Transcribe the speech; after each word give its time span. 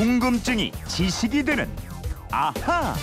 궁금증이 0.00 0.72
지식이 0.88 1.42
되는 1.42 1.68
아하. 2.30 2.94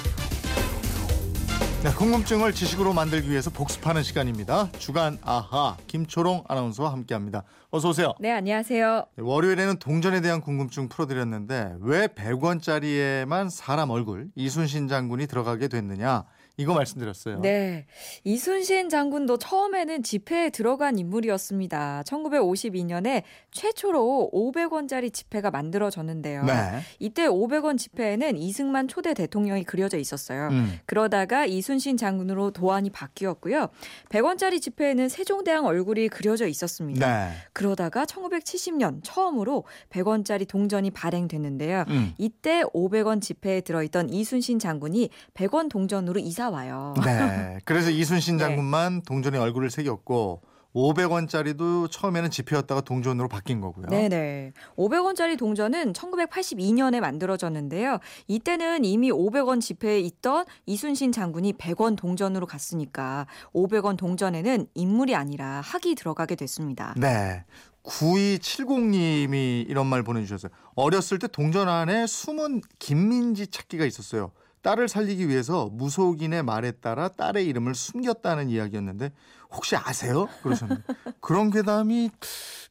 네, 1.84 1.92
궁금증을 1.96 2.54
지식으로 2.54 2.92
만들기 2.92 3.30
위해서 3.30 3.52
복습하는 3.52 4.02
시간입니다. 4.02 4.72
주간 4.80 5.20
아하 5.22 5.78
김초롱 5.86 6.46
아나운서와 6.48 6.92
함께합니다. 6.92 7.44
어서 7.70 7.90
오세요. 7.90 8.16
네, 8.20 8.32
안녕하세요. 8.32 9.06
네, 9.16 9.24
월요일에는 9.24 9.78
동전에 9.78 10.22
대한 10.22 10.42
궁금증 10.42 10.90
풀어드렸는데 10.90 11.76
왜 11.82 12.08
100원짜리에만 12.08 13.52
사람 13.52 13.92
얼굴 13.92 14.30
이순신 14.34 14.88
장군이 14.88 15.28
들어가게 15.28 15.68
됐느냐 15.68 16.24
이거 16.60 16.74
말씀드렸어요. 16.74 17.40
네. 17.42 17.86
이순신 18.24 18.90
장군도 18.90 19.38
처음에는 19.38 20.02
지폐에 20.02 20.50
들어간 20.50 20.98
인물이었습니다. 20.98 22.02
1952년에 22.08 23.22
최초로 23.52 24.32
500원짜리 24.34 25.14
지폐가 25.14 25.52
만들어졌는데요. 25.52 26.46
네. 26.46 26.54
이때 26.98 27.28
500원 27.28 27.78
지폐에는 27.78 28.38
이승만 28.38 28.88
초대 28.88 29.14
대통령이 29.14 29.66
그려져 29.66 30.00
있었어요. 30.00 30.48
음. 30.48 30.80
그러다가 30.88 31.46
이순신 31.46 31.96
장군으로 31.96 32.50
도안이 32.50 32.90
바뀌었고요. 32.90 33.70
100원짜리 34.10 34.60
지폐에는 34.60 35.10
세종대왕 35.10 35.64
얼굴이 35.66 36.08
그려져 36.10 36.48
있었습니다. 36.48 37.28
네. 37.28 37.34
그러다가 37.54 38.06
1970년 38.06 39.02
처음으로 39.04 39.66
100원짜리 39.92 40.48
동전이 40.48 40.90
발행됐는데요. 40.90 41.86
음. 41.90 42.14
이때 42.18 42.64
500원 42.74 43.22
지폐에 43.22 43.62
들어있던 43.62 44.10
이순신 44.10 44.58
장군이 44.58 45.12
100원 45.36 45.70
동전으로 45.70 46.20
이사 46.20 46.47
와요. 46.50 46.94
네. 47.04 47.60
그래서 47.66 47.90
이순신 47.90 48.38
네. 48.38 48.44
장군만 48.44 49.04
동전에 49.04 49.38
얼굴을 49.38 49.70
새겼고 49.70 50.42
500원짜리도 50.78 51.90
처음에는 51.90 52.30
지폐였다가 52.30 52.82
동전으로 52.82 53.28
바뀐 53.28 53.62
거고요. 53.62 53.88
네네. 53.88 54.54
500원짜리 54.78 55.38
동전은 55.38 55.94
1982년에 55.94 57.00
만들어졌는데요. 57.00 58.00
이때는 58.28 58.86
이미 58.86 59.12
500원 59.12 59.60
지폐에 59.60 60.00
있던 60.00 60.46
이순신 60.68 61.12
장군이 61.12 61.54
100원 61.54 61.98
동전으로 61.98 62.46
갔으니까 62.46 63.26
500원 63.54 63.98
동전에는 63.98 64.68
인물이 64.76 65.16
아니라 65.16 65.62
학이 65.62 65.96
들어가게 65.96 66.36
됐습니다. 66.36 66.94
네. 66.98 67.44
9270님이 67.84 69.66
이런 69.68 69.88
말 69.88 70.04
보내주셨어요. 70.04 70.52
어렸을 70.76 71.20
때 71.20 71.28
동전 71.28 71.70
안에 71.70 72.06
숨은 72.06 72.62
김민지 72.80 73.48
찾기가 73.48 73.86
있었어요. 73.86 74.32
딸을 74.62 74.88
살리기 74.88 75.30
위해서 75.30 75.70
무속인의 75.72 76.44
말에 76.44 76.72
따라 76.72 77.08
딸의 77.08 77.46
이름을 77.48 77.76
숨겼다는 77.76 78.50
이야기였는데 78.50 79.12
혹시 79.52 79.76
아세요? 79.76 80.28
그러셨는데 80.44 80.84
그런 81.22 81.50
괴담이 81.52 82.10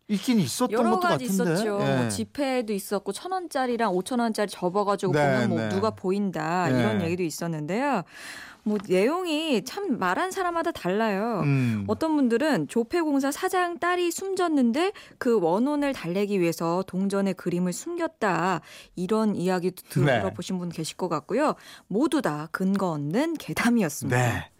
있긴 0.09 0.39
있었던 0.41 0.73
여러 0.73 0.91
것도 0.91 1.01
가지 1.01 1.27
같은데. 1.29 1.53
있었죠. 1.55 1.79
예. 1.83 1.97
뭐 1.97 2.09
지폐도 2.09 2.73
있었고 2.73 3.13
천 3.13 3.33
원짜리랑 3.33 3.93
오천 3.93 4.21
원짜리 4.21 4.49
접어가지고 4.49 5.13
네, 5.13 5.19
보면 5.19 5.49
뭐 5.49 5.59
네. 5.59 5.69
누가 5.69 5.91
보인다 5.91 6.69
네. 6.69 6.79
이런 6.79 7.03
얘기도 7.03 7.23
있었는데요. 7.23 8.03
뭐 8.67 8.79
내용이 8.85 9.65
참 9.65 9.97
말한 9.97 10.33
사람마다 10.33 10.73
달라요. 10.73 11.43
음. 11.45 11.85
어떤 11.87 12.17
분들은 12.17 12.67
조폐공사 12.67 13.31
사장 13.31 13.79
딸이 13.79 14.11
숨졌는데 14.11 14.93
그 15.19 15.39
원혼을 15.41 15.93
달래기 15.93 16.41
위해서 16.41 16.83
동전의 16.89 17.35
그림을 17.35 17.73
숨겼다 17.73 18.63
이런 18.97 19.37
이야기도 19.37 20.05
네. 20.05 20.19
들어보신 20.19 20.59
분 20.59 20.69
계실 20.69 20.97
것 20.97 21.09
같고요. 21.09 21.55
모두 21.87 22.21
다 22.21 22.49
근거 22.51 22.91
없는 22.91 23.35
괴담이었습니다. 23.35 24.19
네. 24.19 24.51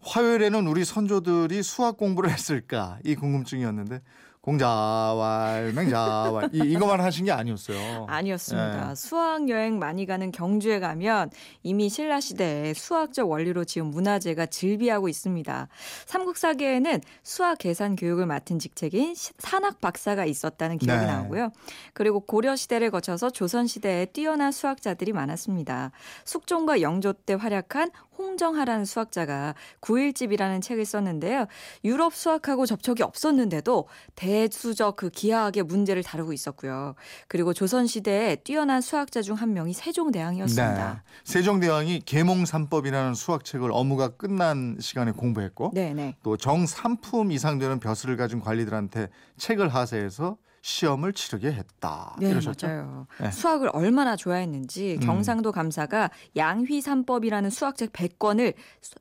화요일에는 0.00 0.66
우리 0.66 0.84
선조들이 0.84 1.62
수학 1.62 1.96
공부를 1.96 2.30
했을까 2.30 2.98
이 3.02 3.14
궁금증이었는데 3.14 4.02
공자왈 4.44 5.72
맹자왈 5.72 6.50
이, 6.52 6.58
이거만 6.72 7.00
하신 7.00 7.24
게 7.24 7.32
아니었어요. 7.32 8.04
아니었습니다. 8.10 8.88
네. 8.88 8.94
수학 8.94 9.48
여행 9.48 9.78
많이 9.78 10.04
가는 10.04 10.30
경주에 10.30 10.80
가면 10.80 11.30
이미 11.62 11.88
신라 11.88 12.20
시대에 12.20 12.74
수학적 12.74 13.30
원리로 13.30 13.64
지은 13.64 13.86
문화재가 13.86 14.44
즐비하고 14.44 15.08
있습니다. 15.08 15.68
삼국사계에는 16.04 17.00
수학 17.22 17.56
계산 17.56 17.96
교육을 17.96 18.26
맡은 18.26 18.58
직책인 18.58 19.14
시- 19.14 19.32
산학 19.38 19.80
박사가 19.80 20.26
있었다는 20.26 20.76
기록이 20.76 21.00
네. 21.00 21.06
나오고요. 21.06 21.50
그리고 21.94 22.20
고려 22.20 22.54
시대를 22.54 22.90
거쳐서 22.90 23.30
조선 23.30 23.66
시대에 23.66 24.04
뛰어난 24.04 24.52
수학자들이 24.52 25.12
많았습니다. 25.12 25.90
숙종과 26.26 26.82
영조 26.82 27.14
때 27.14 27.32
활약한 27.32 27.90
홍정하라는 28.16 28.86
수학자가 28.86 29.54
구일집이라는 29.80 30.62
책을 30.62 30.84
썼는데요. 30.86 31.46
유럽 31.84 32.14
수학하고 32.14 32.64
접촉이 32.64 33.02
없었는데도 33.02 33.88
대수적 34.14 34.96
그 34.96 35.10
기하학의 35.10 35.64
문제를 35.64 36.02
다루고 36.02 36.32
있었고요. 36.32 36.94
그리고 37.28 37.52
조선 37.52 37.86
시대에 37.86 38.36
뛰어난 38.36 38.80
수학자 38.80 39.20
중 39.20 39.34
한 39.34 39.52
명이 39.52 39.72
세종대왕이었습니다. 39.72 40.92
네. 40.94 41.00
세종대왕이 41.24 42.02
계몽삼법이라는 42.06 43.14
수학책을 43.14 43.70
업무가 43.72 44.08
끝난 44.08 44.76
시간에 44.80 45.12
공부했고 45.12 45.72
네, 45.74 45.92
네. 45.92 46.16
또 46.22 46.36
정삼품 46.36 47.32
이상 47.32 47.58
되는 47.58 47.78
벼슬을 47.80 48.16
가진 48.16 48.40
관리들한테 48.40 49.08
책을 49.36 49.68
하세해서 49.68 50.36
시험을 50.64 51.12
치르게 51.12 51.52
했다. 51.52 52.16
네, 52.18 52.30
이러셨죠? 52.30 52.66
맞아요. 52.66 53.06
네. 53.20 53.30
수학을 53.30 53.68
얼마나 53.74 54.16
좋아했는지 54.16 54.96
음. 54.98 55.06
경상도 55.06 55.52
감사가 55.52 56.10
양휘 56.36 56.80
삼법이라는 56.80 57.50
수학책 57.50 57.92
100권을 57.92 58.54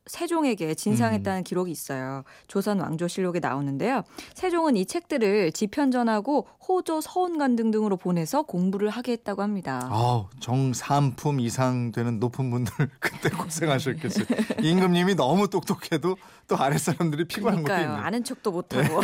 세종에게 0.06 0.76
진상했다는 0.76 1.40
음. 1.40 1.44
기록이 1.46 1.72
있어요. 1.72 2.26
조선 2.48 2.82
왕조실록에 2.82 3.40
나오는데요. 3.40 4.04
세종은 4.34 4.76
이 4.76 4.86
책들을 4.86 5.54
지편전하고 5.54 6.48
호조, 6.68 7.00
서원관 7.00 7.56
등등으로 7.56 7.96
보내서 7.96 8.42
공부를 8.42 8.90
하게 8.90 9.14
했다고 9.14 9.42
합니다. 9.42 9.88
아우 9.90 10.28
정삼품 10.42 11.40
이상 11.40 11.94
되는 11.94 12.20
높은 12.20 12.52
분들 12.52 12.90
그때 13.00 13.30
고생하셨겠어요. 13.30 14.26
임금님이 14.62 15.16
너무 15.16 15.50
똑똑해도 15.50 16.18
또 16.50 16.58
아랫 16.58 16.80
사람들이 16.80 17.24
피곤한 17.26 17.64
것도 17.64 17.64
그러니까요. 17.64 17.92
있네요. 17.94 18.06
아는 18.06 18.24
척도 18.26 18.52
못하고. 18.52 19.02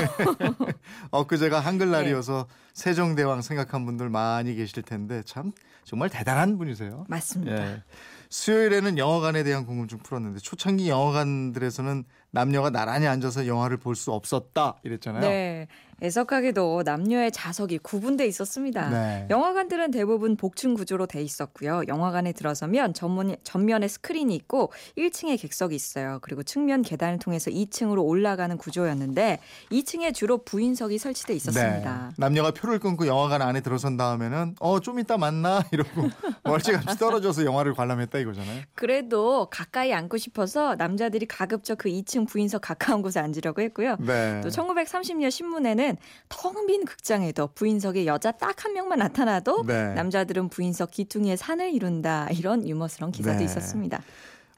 엊그제가 1.12 1.60
네. 1.60 1.66
한글날이어서 1.66 2.49
세종대왕 2.74 3.42
생각한 3.42 3.86
분들 3.86 4.10
많이 4.10 4.56
계실 4.56 4.84
텐데 4.84 5.22
참 5.26 5.52
정말 5.84 6.10
대단한 6.10 6.58
분이세요. 6.58 7.06
맞습니다. 7.08 7.72
예. 7.72 7.84
수요일에는 8.30 8.98
영화관에 8.98 9.44
대한 9.44 9.66
궁금증 9.66 9.98
풀었는데 10.00 10.40
초창기 10.40 10.88
영화관들에서는 10.90 12.04
남녀가 12.32 12.70
나란히 12.70 13.08
앉아서 13.08 13.48
영화를 13.48 13.78
볼 13.78 13.96
수 13.96 14.12
없었다 14.12 14.76
이랬잖아요. 14.84 15.22
네. 15.22 15.68
애석하게도 16.02 16.84
남녀의 16.86 17.32
좌석이 17.32 17.80
구분돼 17.80 18.26
있었습니다. 18.28 18.90
네. 18.90 19.28
영화관들은 19.30 19.92
대부분 19.92 20.36
복층 20.36 20.74
구조로 20.74 21.06
돼 21.06 21.22
있었고요. 21.22 21.84
영화관에 21.88 22.32
들어서면 22.34 22.94
전문, 22.94 23.36
전면에 23.44 23.88
스크린이 23.88 24.36
있고 24.36 24.72
1층에 24.98 25.40
객석이 25.40 25.76
있어요. 25.76 26.20
그리고 26.22 26.44
측면 26.44 26.82
계단을 26.82 27.20
통해서 27.20 27.52
2층으로 27.52 28.04
올라가는 28.06 28.56
구조였는데 28.58 29.40
2층에 29.72 30.14
주로 30.14 30.40
부인석이 30.40 30.98
설치돼 30.98 31.34
있었습니다. 31.36 32.08
네. 32.10 32.14
남녀가 32.18 32.52
표를 32.52 32.80
끊고 32.80 33.06
영화관 33.08 33.42
안에 33.42 33.62
들어선 33.62 33.98
다음에는 33.98 34.56
어 34.60 34.80
좀 34.80 34.98
이따 35.00 35.18
만나 35.18 35.62
이러고 35.74 36.10
멀찌감치 36.44 36.98
떨어져서 36.98 37.44
영화를 37.44 37.74
관람했다 37.74 38.18
이거잖아요. 38.20 38.62
그래도 38.76 39.48
가까이 39.52 39.94
앉고 39.94 40.18
싶어서 40.18 40.76
남자들이 40.76 41.26
가급적 41.26 41.78
그 41.80 41.90
2층 41.90 42.28
부인석 42.28 42.62
가까운 42.62 43.02
곳에 43.02 43.20
앉으려고 43.20 43.62
했고요. 43.62 43.98
네. 44.00 44.40
또 44.42 44.50
1930년 44.50 45.30
신문에는 45.32 45.89
텅 46.30 46.68
빈 46.68 46.86
극장에도 46.86 47.48
부인석에 47.56 48.06
여자 48.06 48.32
딱 48.32 48.60
한 48.66 48.74
명만 48.74 49.00
나타나도 49.00 49.64
네. 49.66 49.94
남자들은 49.94 50.50
부인석 50.50 50.92
기퉁이에 50.92 51.36
산을 51.36 51.74
이룬다 51.74 52.28
이런 52.32 52.68
유머스러운 52.68 53.12
기사도 53.12 53.40
네. 53.40 53.46
있었습니다. 53.46 54.02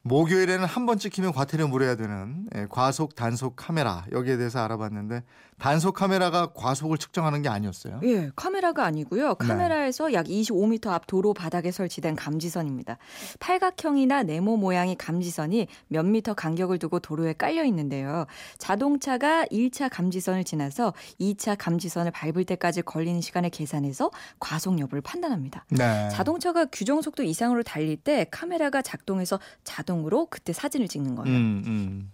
목요일에는 0.03 0.65
한 0.65 0.81
번 0.85 0.97
찍히면 0.97 1.31
과태료 1.31 1.67
물어야 1.67 1.95
되는 1.95 2.47
예, 2.55 2.65
과속 2.67 3.13
단속 3.13 3.55
카메라 3.55 4.03
여기에 4.11 4.37
대해서 4.37 4.59
알아봤는데 4.63 5.21
단속 5.59 5.93
카메라가 5.93 6.53
과속을 6.55 6.97
측정하는 6.97 7.43
게 7.43 7.49
아니었어요. 7.49 7.99
예, 8.03 8.31
카메라가 8.35 8.83
아니고요. 8.83 9.35
네. 9.35 9.47
카메라에서 9.47 10.11
약 10.13 10.25
25m 10.25 10.87
앞 10.87 11.05
도로 11.05 11.35
바닥에 11.35 11.69
설치된 11.69 12.15
감지선입니다. 12.15 12.97
팔각형이나 13.39 14.23
네모 14.23 14.57
모양의 14.57 14.95
감지선이 14.95 15.67
몇 15.87 16.03
미터 16.03 16.33
간격을 16.33 16.79
두고 16.79 16.99
도로에 16.99 17.33
깔려 17.33 17.63
있는데요. 17.65 18.25
자동차가 18.57 19.45
1차 19.51 19.87
감지선을 19.91 20.43
지나서 20.45 20.95
2차 21.19 21.55
감지선을 21.59 22.09
밟을 22.11 22.45
때까지 22.45 22.81
걸리는 22.81 23.21
시간을 23.21 23.51
계산해서 23.51 24.09
과속 24.39 24.79
여부를 24.79 25.01
판단합니다. 25.01 25.65
네. 25.69 26.09
자동차가 26.09 26.65
규정 26.71 27.03
속도 27.03 27.21
이상으로 27.21 27.61
달릴 27.61 27.97
때 27.97 28.25
카메라가 28.31 28.81
작동해서 28.81 29.39
자동 29.63 29.90
으로 29.91 30.27
그때 30.29 30.53
사진을 30.53 30.87
찍는 30.87 31.15
거예요. 31.15 31.35
음, 31.35 31.63
음. 31.65 32.11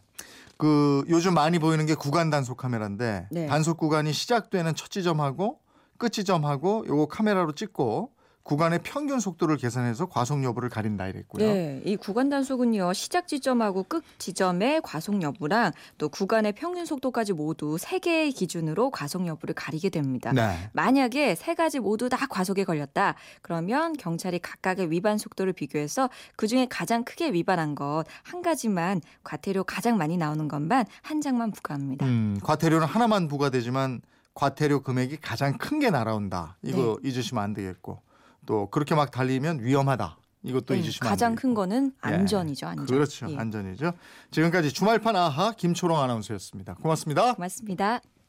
그 0.58 1.04
요즘 1.10 1.34
많이 1.34 1.60
보이는 1.60 1.86
게 1.86 1.94
구간 1.94 2.30
단속 2.30 2.58
카메라인데 2.58 3.28
네. 3.32 3.46
단속 3.48 3.78
구간이 3.78 4.12
시작되는 4.12 4.76
첫 4.76 4.90
지점하고 4.90 5.60
끝 5.98 6.12
지점하고 6.12 6.86
요거 6.88 7.08
카메라로 7.08 7.54
찍고 7.54 8.12
구간의 8.48 8.80
평균 8.82 9.20
속도를 9.20 9.58
계산해서 9.58 10.06
과속 10.06 10.42
여부를 10.42 10.70
가린다 10.70 11.06
이랬고요. 11.08 11.46
네, 11.46 11.82
이 11.84 11.98
구간 11.98 12.30
단속은요 12.30 12.94
시작 12.94 13.28
지점하고 13.28 13.84
끝 13.84 14.06
지점의 14.20 14.80
과속 14.86 15.22
여부랑 15.22 15.74
또 15.98 16.08
구간의 16.08 16.54
평균 16.54 16.86
속도까지 16.86 17.34
모두 17.34 17.78
세 17.78 18.00
개의 18.00 18.32
기준으로 18.32 18.90
과속 18.90 19.28
여부를 19.28 19.54
가리게 19.54 19.90
됩니다. 19.90 20.32
네. 20.32 20.70
만약에 20.72 21.36
세 21.36 21.56
가지 21.56 21.80
모두 21.80 22.08
다 22.08 22.26
과속에 22.26 22.64
걸렸다. 22.64 23.16
그러면 23.42 23.92
경찰이 23.92 24.40
각각의 24.40 24.92
위반 24.92 25.18
속도를 25.18 25.52
비교해서 25.52 26.10
그 26.38 26.48
중에 26.48 26.68
가장 26.70 27.04
크게 27.04 27.32
위반한 27.34 27.76
것 27.76 28.06
한 28.24 28.42
가지만 28.42 29.02
과태료 29.26 29.66
가장 29.66 29.98
많이 29.98 30.16
나오는 30.16 30.48
것만 30.48 30.86
한 31.02 31.20
장만 31.20 31.52
부과합니다. 31.52 32.06
음, 32.06 32.40
과태료는 32.42 32.88
하나만 32.88 33.28
부과되지만 33.28 34.02
과태료 34.34 34.84
금액이 34.84 35.18
가장 35.18 35.58
큰 35.58 35.80
게 35.80 35.90
날아온다. 35.90 36.56
이거 36.64 36.98
잊으시면 37.04 37.44
안 37.44 37.54
되겠고 37.54 38.00
또 38.48 38.68
그렇게 38.72 38.96
막 38.96 39.12
달리면 39.12 39.64
위험하다. 39.64 40.18
이것도 40.42 40.74
네, 40.74 40.80
잊으시면 40.80 41.10
가장 41.10 41.32
안 41.32 41.36
큰. 41.36 41.54
거는 41.54 41.92
예. 42.06 42.10
안전이죠. 42.10 42.68
안전. 42.68 42.86
그렇죠. 42.88 43.30
예. 43.30 43.38
안전이죠. 43.38 43.94
지금까지 44.32 44.72
주말판 44.72 45.16
아하 45.16 45.52
김초롱 45.52 46.00
아나운서였습니다. 46.00 46.76
고맙습니다. 46.76 47.36
고맙습니다. 47.36 48.00